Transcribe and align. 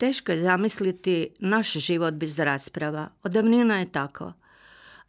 Teško 0.00 0.32
je 0.32 0.38
zamisliti 0.38 1.28
naš 1.38 1.72
život 1.72 2.14
bez 2.14 2.38
rasprava. 2.38 3.08
Odavnina 3.22 3.78
je 3.78 3.92
tako. 3.92 4.32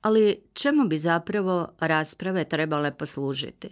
Ali 0.01 0.41
čemu 0.53 0.87
bi 0.87 0.97
zapravo 0.97 1.73
rasprave 1.79 2.43
trebale 2.43 2.91
poslužiti? 2.97 3.69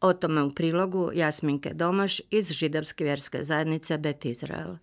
O 0.00 0.12
tome 0.12 0.42
u 0.42 0.50
prilogu 0.50 1.10
Jasminke 1.14 1.74
Domaš 1.74 2.20
iz 2.30 2.52
židovske 2.52 3.04
vjerske 3.04 3.42
zajednice 3.42 3.98
Bet 3.98 4.24
Izrael. 4.24 4.76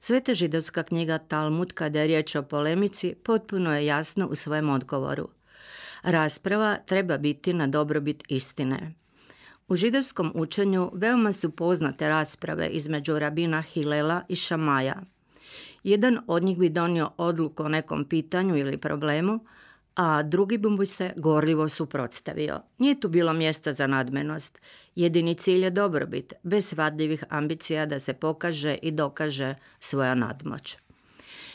Sveta 0.00 0.34
židovska 0.34 0.82
knjiga 0.82 1.18
Talmud, 1.18 1.72
kada 1.72 2.00
je 2.00 2.06
riječ 2.06 2.34
o 2.34 2.42
polemici, 2.42 3.14
potpuno 3.24 3.76
je 3.76 3.86
jasno 3.86 4.26
u 4.26 4.34
svojem 4.34 4.70
odgovoru. 4.70 5.28
Rasprava 6.02 6.76
treba 6.86 7.18
biti 7.18 7.52
na 7.52 7.66
dobrobit 7.66 8.22
istine. 8.28 8.94
U 9.68 9.76
židovskom 9.76 10.32
učenju 10.34 10.90
veoma 10.94 11.32
su 11.32 11.50
poznate 11.50 12.08
rasprave 12.08 12.68
između 12.68 13.18
rabina 13.18 13.62
Hilela 13.62 14.22
i 14.28 14.36
Šamaja. 14.36 15.02
Jedan 15.84 16.18
od 16.26 16.42
njih 16.42 16.58
bi 16.58 16.68
donio 16.68 17.10
odluku 17.16 17.62
o 17.62 17.68
nekom 17.68 18.04
pitanju 18.04 18.56
ili 18.56 18.78
problemu, 18.78 19.40
a 19.96 20.22
drugi 20.22 20.58
bi 20.58 20.68
mu 20.68 20.86
se 20.86 21.12
gorljivo 21.16 21.68
suprotstavio. 21.68 22.60
Nije 22.78 23.00
tu 23.00 23.08
bilo 23.08 23.32
mjesta 23.32 23.72
za 23.72 23.86
nadmenost. 23.86 24.60
Jedini 24.94 25.34
cilj 25.34 25.64
je 25.64 25.70
dobrobit, 25.70 26.32
bez 26.42 26.66
svadljivih 26.66 27.24
ambicija 27.28 27.86
da 27.86 27.98
se 27.98 28.12
pokaže 28.12 28.78
i 28.82 28.90
dokaže 28.90 29.54
svoja 29.78 30.14
nadmoć. 30.14 30.76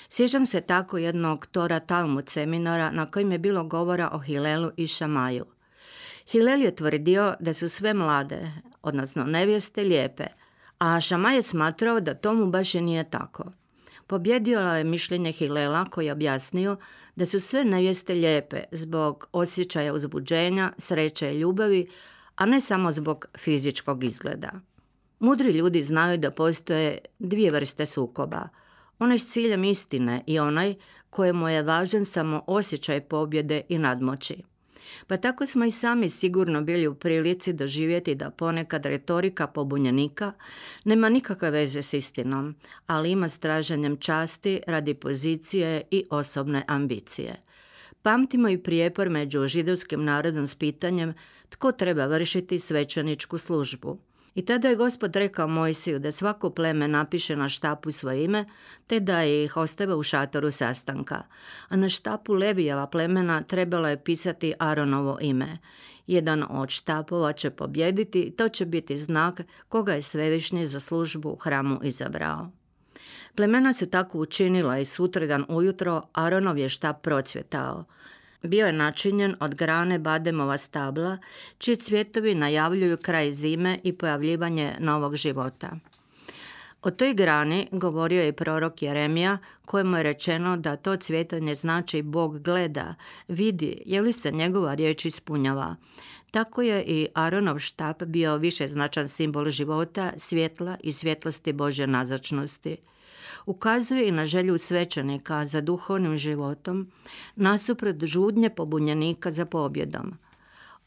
Sjećam 0.09 0.45
se 0.45 0.61
tako 0.61 0.97
jednog 0.97 1.45
Tora 1.45 1.80
Talmud 1.80 2.30
seminara 2.30 2.91
na 2.91 3.05
kojem 3.05 3.31
je 3.31 3.39
bilo 3.39 3.63
govora 3.63 4.09
o 4.13 4.19
Hilelu 4.19 4.71
i 4.77 4.87
Šamaju. 4.87 5.45
Hilel 6.31 6.61
je 6.61 6.75
tvrdio 6.75 7.35
da 7.39 7.53
su 7.53 7.69
sve 7.69 7.94
mlade, 7.94 8.52
odnosno 8.81 9.23
nevjeste, 9.23 9.83
lijepe, 9.83 10.25
a 10.80 11.02
Šamaj 11.02 11.36
je 11.36 11.41
smatrao 11.41 11.99
da 11.99 12.13
tomu 12.13 12.45
baš 12.45 12.75
i 12.75 12.81
nije 12.81 13.09
tako. 13.09 13.44
Pobjedila 14.08 14.75
je 14.75 14.83
mišljenje 14.83 15.31
Hilela 15.31 15.86
koji 15.86 16.05
je 16.05 16.11
objasnio 16.11 16.77
da 17.16 17.25
su 17.25 17.39
sve 17.39 17.66
nevjeste 17.66 18.13
lijepe 18.13 18.63
zbog 18.71 19.27
osjećaja 19.31 19.94
uzbuđenja, 19.94 20.73
sreće 20.77 21.33
i 21.33 21.39
ljubavi, 21.39 21.89
a 22.36 22.45
ne 22.45 22.61
samo 22.61 22.91
zbog 22.91 23.25
fizičkog 23.38 24.03
izgleda. 24.03 24.52
Mudri 25.19 25.49
ljudi 25.49 25.83
znaju 25.83 26.17
da 26.17 26.31
postoje 26.31 26.97
dvije 27.19 27.52
vrste 27.52 27.86
sukoba. 27.86 28.49
Onaj 28.99 29.19
s 29.19 29.27
ciljem 29.27 29.64
istine 29.64 30.23
i 30.27 30.39
onaj 30.39 30.75
kojemu 31.09 31.49
je 31.49 31.64
važan 31.64 32.05
samo 32.05 32.43
osjećaj 32.47 33.02
pobjede 33.02 33.61
i 33.69 33.77
nadmoći. 33.77 34.48
Pa 35.07 35.17
tako 35.17 35.45
smo 35.45 35.65
i 35.65 35.71
sami 35.71 36.09
sigurno 36.09 36.61
bili 36.61 36.87
u 36.87 36.95
prilici 36.95 37.53
doživjeti 37.53 38.15
da 38.15 38.29
ponekad 38.29 38.85
retorika 38.85 39.47
pobunjenika 39.47 40.33
nema 40.83 41.09
nikakve 41.09 41.51
veze 41.51 41.81
s 41.81 41.93
istinom, 41.93 42.55
ali 42.87 43.11
ima 43.11 43.27
straženjem 43.27 43.97
časti 43.97 44.61
radi 44.67 44.93
pozicije 44.93 45.81
i 45.91 46.05
osobne 46.09 46.63
ambicije. 46.67 47.35
Pamtimo 48.01 48.49
i 48.49 48.57
prijepor 48.57 49.09
među 49.09 49.47
židovskim 49.47 50.03
narodom 50.03 50.47
s 50.47 50.55
pitanjem 50.55 51.13
tko 51.49 51.71
treba 51.71 52.05
vršiti 52.05 52.59
svećaničku 52.59 53.37
službu. 53.37 53.97
I 54.35 54.45
tada 54.45 54.69
je 54.69 54.75
gospod 54.75 55.15
rekao 55.15 55.47
Mojsiju 55.47 55.99
da 55.99 56.11
svako 56.11 56.49
pleme 56.49 56.87
napiše 56.87 57.35
na 57.35 57.49
štapu 57.49 57.91
svoje 57.91 58.23
ime, 58.23 58.45
te 58.87 58.99
da 58.99 59.21
je 59.21 59.43
ih 59.45 59.57
ostave 59.57 59.95
u 59.95 60.03
šatoru 60.03 60.51
sastanka. 60.51 61.23
A 61.69 61.75
na 61.75 61.89
štapu 61.89 62.33
Levijeva 62.33 62.87
plemena 62.87 63.41
trebalo 63.41 63.87
je 63.87 64.03
pisati 64.03 64.53
Aronovo 64.59 65.17
ime. 65.21 65.57
Jedan 66.07 66.45
od 66.49 66.69
štapova 66.69 67.33
će 67.33 67.49
pobjediti 67.49 68.21
i 68.21 68.31
to 68.31 68.49
će 68.49 68.65
biti 68.65 68.97
znak 68.97 69.41
koga 69.69 69.93
je 69.93 70.01
svevišnji 70.01 70.65
za 70.65 70.79
službu 70.79 71.29
u 71.29 71.35
hramu 71.35 71.79
izabrao. 71.83 72.51
Plemena 73.35 73.73
su 73.73 73.89
tako 73.89 74.19
učinila 74.19 74.79
i 74.79 74.85
sutradan 74.85 75.45
ujutro 75.49 76.01
Aronov 76.13 76.57
je 76.57 76.69
štap 76.69 77.01
procvjetao– 77.01 77.83
bio 78.44 78.67
je 78.67 78.73
načinjen 78.73 79.36
od 79.39 79.55
grane 79.55 80.00
bademova 80.00 80.58
stabla, 80.58 81.17
čiji 81.58 81.76
cvjetovi 81.76 82.36
najavljuju 82.36 82.98
kraj 82.98 83.32
zime 83.32 83.80
i 83.83 83.94
pojavljivanje 83.94 84.76
novog 84.80 85.16
života. 85.16 85.72
O 86.82 86.92
toj 86.92 87.14
grani 87.14 87.67
govorio 87.72 88.22
je 88.22 88.33
prorok 88.33 88.82
Jeremija, 88.82 89.38
kojemu 89.66 89.98
je 89.98 90.04
rečeno 90.04 90.58
da 90.58 90.76
to 90.76 90.95
cvjetanje 90.95 91.55
znači 91.55 92.02
Bog 92.02 92.39
gleda, 92.42 92.95
vidi 93.27 93.82
je 93.86 94.02
li 94.02 94.14
se 94.14 94.32
njegova 94.32 94.73
riječ 94.73 95.06
ispunjava. 95.06 95.76
Tako 96.32 96.61
je 96.61 96.83
i 96.83 97.08
Aronov 97.14 97.60
štap 97.60 98.04
bio 98.04 98.38
više 98.38 98.67
značan 98.67 99.08
simbol 99.08 99.50
života, 99.50 100.11
svjetla 100.17 100.77
i 100.83 100.92
svjetlosti 100.92 101.54
Božje 101.54 101.88
nazočnosti 101.88 102.77
ukazuje 103.45 104.07
i 104.07 104.11
na 104.11 104.25
želju 104.25 104.57
svećenika 104.57 105.45
za 105.45 105.61
duhovnim 105.61 106.17
životom, 106.17 106.91
nasuprot 107.35 108.03
žudnje 108.03 108.49
pobunjenika 108.49 109.31
za 109.31 109.45
pobjedom. 109.45 110.17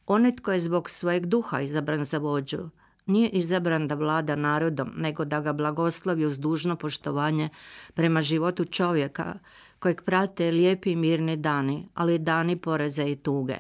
Onaj 0.07 0.37
tko 0.37 0.53
je 0.53 0.61
zbog 0.61 0.91
svojeg 0.91 1.27
duha 1.27 1.61
izabran 1.61 2.05
za 2.05 2.19
vođu, 2.19 2.69
nije 3.07 3.29
izabran 3.29 3.89
da 3.89 3.95
vlada 3.95 4.37
narodom, 4.37 4.93
nego 4.97 5.25
da 5.25 5.41
ga 5.41 5.53
blagoslovi 5.53 6.27
uz 6.27 6.39
dužno 6.39 6.77
poštovanje 6.77 7.49
prema 7.95 8.23
životu 8.23 8.65
čovjeka, 8.65 9.35
kojeg 9.79 10.03
prate 10.03 10.51
lijepi 10.51 10.93
i 10.93 10.97
mirni 10.97 11.37
dani, 11.37 11.89
ali 11.95 12.19
dani 12.19 12.57
poreze 12.57 13.11
i 13.11 13.17
tuge. 13.17 13.57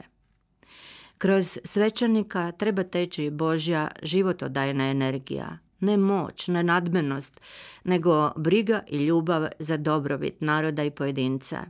Kroz 1.18 1.58
svećenika 1.64 2.52
treba 2.52 2.82
teći 2.82 3.30
Božja 3.30 3.88
životodajna 4.02 4.90
energija, 4.90 5.58
ne 5.82 5.96
moć, 5.96 6.48
ne 6.48 6.62
nadmenost, 6.62 7.40
nego 7.84 8.32
briga 8.36 8.82
i 8.88 9.04
ljubav 9.04 9.46
za 9.58 9.76
dobrobit 9.76 10.40
naroda 10.40 10.84
i 10.84 10.90
pojedinca. 10.90 11.64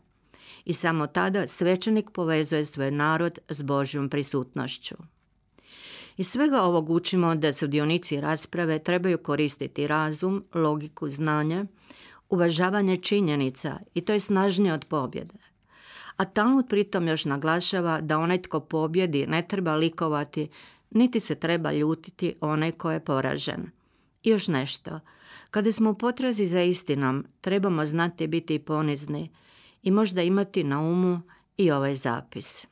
I 0.65 0.73
samo 0.73 1.07
tada 1.07 1.47
svećenik 1.47 2.11
povezuje 2.11 2.65
svoj 2.65 2.91
narod 2.91 3.39
s 3.49 3.63
Božjom 3.63 4.09
prisutnošću. 4.09 4.95
Iz 6.17 6.29
svega 6.29 6.63
ovog 6.63 6.91
učimo 6.91 7.35
da 7.35 7.53
sudionici 7.53 8.21
rasprave 8.21 8.79
trebaju 8.79 9.19
koristiti 9.19 9.87
razum, 9.87 10.45
logiku, 10.55 11.09
znanje, 11.09 11.65
uvažavanje 12.29 12.97
činjenica 12.97 13.79
i 13.95 14.01
to 14.01 14.13
je 14.13 14.21
snažnije 14.21 14.75
od 14.75 14.85
pobjede. 14.85 15.39
A 16.17 16.25
Talmud 16.25 16.67
pritom 16.69 17.09
još 17.09 17.25
naglašava 17.25 18.01
da 18.01 18.19
onaj 18.19 18.43
tko 18.43 18.61
pobjedi 18.61 19.27
ne 19.27 19.49
treba 19.49 19.75
likovati, 19.75 20.49
niti 20.91 21.21
se 21.21 21.35
treba 21.35 21.73
ljutiti 21.73 22.35
onaj 22.41 22.73
ko 22.73 22.91
je 22.91 23.05
poražen– 23.05 23.71
i 24.23 24.29
još 24.29 24.49
nešto. 24.49 25.01
Kada 25.51 25.73
smo 25.73 25.91
u 25.91 25.95
potrazi 25.95 26.47
za 26.47 26.63
istinom, 26.63 27.25
trebamo 27.41 27.87
znati 27.87 28.27
biti 28.27 28.59
ponizni 28.59 29.31
i 29.83 29.91
možda 29.91 30.23
imati 30.23 30.65
na 30.65 30.81
umu 30.81 31.21
i 31.57 31.71
ovaj 31.71 31.95
zapis. 31.95 32.67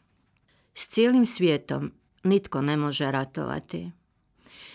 S 0.75 0.89
cijelim 0.89 1.27
svijetom 1.27 1.93
nitko 2.25 2.63
ne 2.63 2.77
može 2.77 3.11
ratovati. 3.11 3.91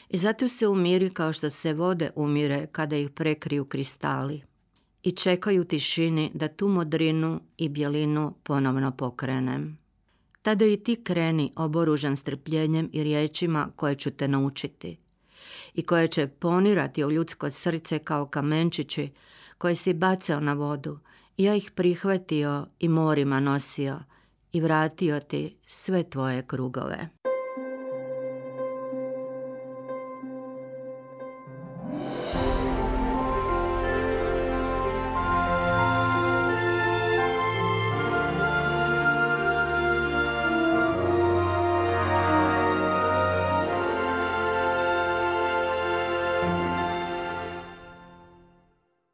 I 0.09 0.17
zato 0.17 0.47
se 0.47 0.67
umiri 0.67 1.09
kao 1.09 1.33
što 1.33 1.49
se 1.49 1.73
vode 1.73 2.11
umire 2.15 2.67
kada 2.71 2.95
ih 2.95 3.09
prekriju 3.09 3.65
kristali 3.65 4.41
i 5.03 5.11
čekaju 5.11 5.63
tišini 5.63 6.31
da 6.33 6.47
tu 6.47 6.67
modrinu 6.67 7.41
i 7.57 7.69
bjelinu 7.69 8.33
ponovno 8.43 8.91
pokrenem. 8.91 9.77
Tada 10.41 10.65
i 10.65 10.77
ti 10.77 11.03
kreni 11.03 11.51
oboružan 11.55 12.15
strpljenjem 12.15 12.89
i 12.93 13.03
riječima 13.03 13.69
koje 13.75 13.95
ću 13.95 14.11
te 14.11 14.27
naučiti– 14.27 14.97
i 15.75 15.83
koje 15.83 16.07
će 16.07 16.27
ponirati 16.27 17.03
u 17.03 17.11
ljudsko 17.11 17.49
srce 17.49 17.99
kao 17.99 18.25
kamenčići 18.25 19.09
koje 19.57 19.75
si 19.75 19.93
bacao 19.93 20.39
na 20.39 20.53
vodu 20.53 20.99
ja 21.37 21.55
ih 21.55 21.71
prihvatio 21.71 22.67
i 22.79 22.89
morima 22.89 23.39
nosio 23.39 23.99
i 24.51 24.61
vratio 24.61 25.19
ti 25.19 25.57
sve 25.65 26.09
tvoje 26.09 26.47
krugove. 26.47 27.09